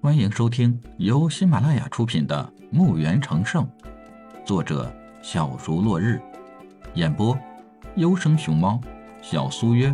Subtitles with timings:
[0.00, 3.64] 欢迎收听由喜马拉雅出品的《墓园成圣》，
[4.46, 6.22] 作者小竹落日，
[6.94, 7.36] 演播
[7.96, 8.80] 优生熊猫、
[9.20, 9.92] 小苏约、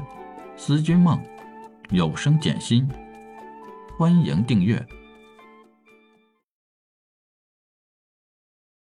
[0.59, 1.19] 思君梦、
[1.89, 2.87] 有声简心。
[3.99, 4.87] 欢迎订阅。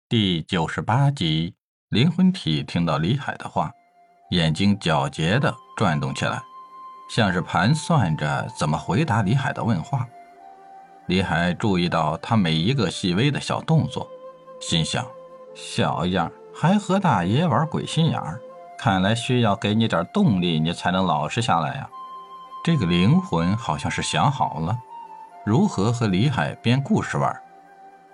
[0.09, 1.53] 第九十八集，
[1.89, 3.71] 灵魂体听到李海的话，
[4.31, 6.41] 眼睛皎洁的转动起来，
[7.11, 10.07] 像是盘算着怎么回答李海的问话。
[11.07, 14.09] 李海注意到他每一个细微的小动作，
[14.61, 15.05] 心想：
[15.53, 18.39] 小样还和大爷玩鬼心眼儿，
[18.79, 21.89] 看来需要给你点动力，你才能老实下来呀。
[22.63, 24.77] 这个灵魂好像是想好了
[25.45, 27.37] 如何和李海编故事玩，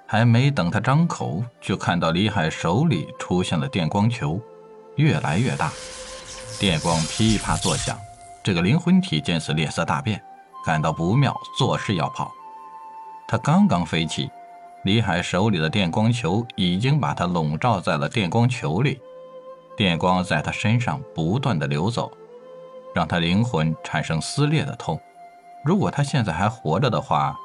[0.08, 4.42] 还没等他张口，就看到李海手里出现了电光球，
[4.96, 5.72] 越来越大，
[6.60, 7.96] 电光噼啪作响。
[8.42, 10.20] 这个灵魂体见此脸色大变，
[10.66, 12.32] 感到不妙，作势要跑。
[13.32, 14.28] 他刚刚飞起，
[14.82, 19.00] 李海手里的电光球已经把他笼罩在了电光球里，
[19.78, 22.12] 电光在他身上不断的流走，
[22.96, 25.00] 让他灵魂产生撕裂的痛。
[25.64, 27.38] 如果他现在还活着的话，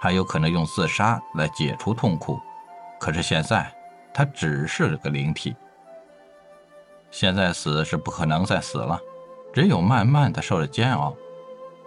[0.00, 2.38] 还有可能用自杀来解除痛苦。
[3.00, 3.68] 可是现在，
[4.14, 5.56] 他只是个灵体，
[7.10, 8.96] 现在死是不可能再死了，
[9.52, 11.12] 只有慢慢的受着煎熬，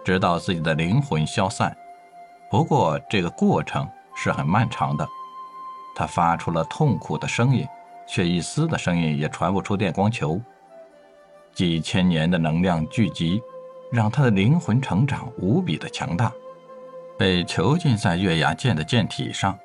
[0.04, 1.74] 直到自己的灵魂消散。
[2.50, 5.06] 不过，这个过程是很漫长的。
[5.94, 7.66] 他发出了痛苦的声音，
[8.06, 10.40] 却一丝的声音也传不出电光球。
[11.52, 13.42] 几千年的能量聚集，
[13.90, 16.30] 让他的灵魂成长无比的强大，
[17.18, 19.58] 被囚禁在月牙剑的剑体上。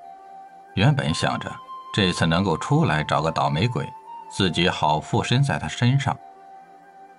[0.75, 1.51] 原本想着
[1.93, 3.85] 这次能够出来找个倒霉鬼，
[4.31, 6.17] 自己好附身在他身上。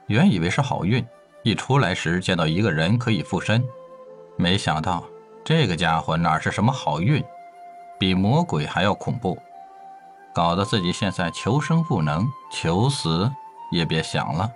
[0.07, 1.07] 原以为是好运，
[1.43, 3.63] 一出来时见到一个人可以附身，
[4.37, 5.05] 没想到。
[5.45, 7.23] 这个家伙哪是什么好运，
[7.99, 9.37] 比魔鬼还要恐怖，
[10.33, 13.31] 搞得自己现在求生不能，求死
[13.71, 14.51] 也别想了。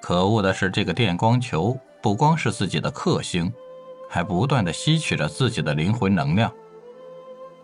[0.00, 3.52] 可恶的是，这个电光球不光是自己的克星，
[4.08, 6.52] 还不断的吸取着自己的灵魂能量。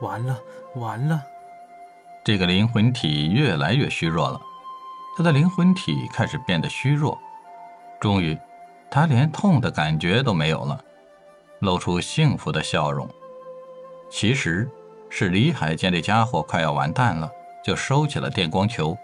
[0.01, 0.39] 完了，
[0.75, 1.23] 完了！
[2.25, 4.41] 这个灵魂体越来越虚弱了，
[5.17, 7.17] 他的灵魂体开始变得虚弱，
[8.01, 8.37] 终于，
[8.91, 10.79] 他连痛的感觉都没有了。
[11.61, 13.09] 露出幸福的笑容，
[14.11, 14.69] 其实
[15.09, 17.31] 是李海见这家伙快要完蛋了，
[17.65, 18.97] 就收起了电光球，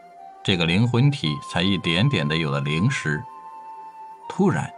[0.43, 3.23] 这个灵魂体才一点点的有了灵识。
[4.29, 4.71] 突然，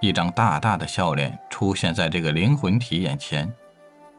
[0.00, 3.52] 一张大大的笑脸出现在这个灵魂体眼前。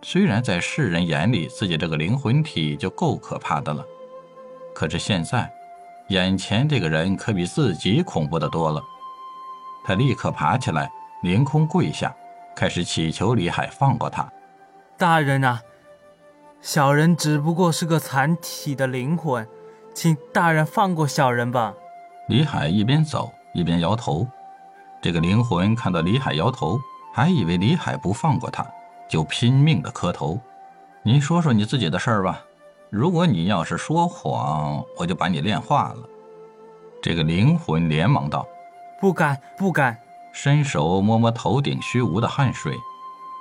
[0.03, 3.83] 虽然在世人眼里，自己这个灵魂体就够可怕的了，
[4.73, 5.51] 可是现在，
[6.09, 8.81] 眼前这个人可比自己恐怖的多了。
[9.83, 10.91] 他立刻爬起来，
[11.23, 12.15] 凌空跪下。
[12.57, 14.27] 开始祈求李海放过他，
[14.97, 15.61] 大人啊，
[16.59, 19.47] 小人只不过是个残体的灵魂，
[19.93, 21.75] 请大人放过小人吧。
[22.27, 24.25] 李海一边走一边摇头，
[24.99, 26.79] 这个灵魂看到李海摇头，
[27.13, 28.65] 还以为李海不放过他，
[29.07, 30.39] 就拼命的磕头。
[31.03, 32.41] 你说说你自己的事儿吧，
[32.89, 36.09] 如果你要是说谎，我就把你炼化了。
[37.03, 38.47] 这个灵魂连忙道
[38.99, 39.95] ：“不敢，不敢。”
[40.39, 42.79] 伸手摸摸头顶虚无的汗水，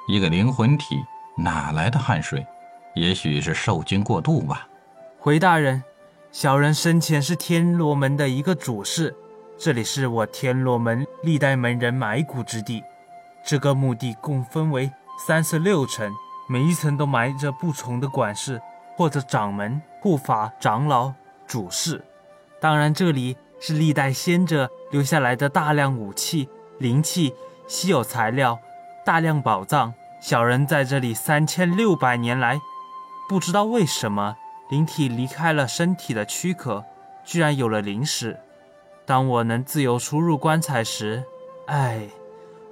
[0.09, 1.05] 一个灵魂体
[1.37, 2.47] 哪来的汗水？
[2.95, 4.67] 也许是受惊过度吧。
[5.19, 5.85] 回大人，
[6.33, 9.15] 小人生前是天罗门的一个主事，
[9.59, 12.83] 这里是我天罗门历代门人埋骨之地。
[13.45, 16.11] 这个墓地共分为三十六层，
[16.49, 18.59] 每一层都埋着不同的管事
[18.97, 21.13] 或者掌门、护法、长老、
[21.47, 22.03] 主事。
[22.59, 26.49] 当然，这里是历代先者留下来的大量武器。
[26.79, 27.35] 灵气、
[27.67, 28.59] 稀有材料、
[29.05, 32.61] 大量宝藏，小人在这里三千六百年来，
[33.29, 34.37] 不知道为什么
[34.69, 36.85] 灵体离开了身体的躯壳，
[37.25, 38.39] 居然有了灵识。
[39.07, 41.25] 当我能自由出入棺材时，
[41.67, 42.09] 唉，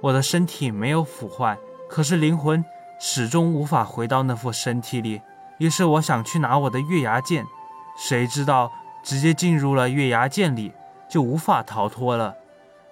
[0.01, 1.57] 我的身体没有腐坏，
[1.89, 2.63] 可是灵魂
[2.99, 5.21] 始终无法回到那副身体里。
[5.57, 7.45] 于是我想去拿我的月牙剑，
[7.97, 10.73] 谁知道直接进入了月牙剑里，
[11.09, 12.35] 就无法逃脱了。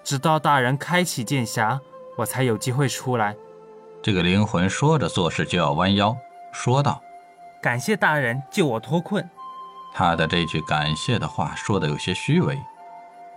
[0.04, 1.80] 直到大人开启剑匣，
[2.18, 3.36] 我才有机会出来。
[4.02, 6.16] 这个灵魂说着，做事就要弯腰，
[6.52, 7.02] 说道
[7.62, 9.28] ：“感谢大人救我脱困。”
[9.96, 12.60] 他的这句感谢的话说的有些虚伪。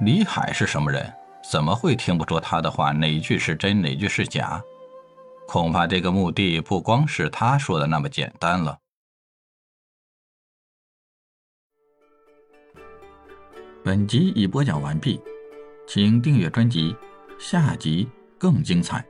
[0.01, 1.13] 李海是什么人？
[1.49, 4.61] 怎么会听不出他的话哪句是真，哪句是假？
[5.47, 8.79] 恐怕这个墓地不光是他说的那么简单了。
[13.85, 15.23] 本集已播讲完毕。
[15.87, 16.95] 请订阅专辑，
[17.39, 19.05] 下集更精彩。